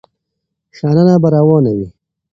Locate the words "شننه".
0.75-1.15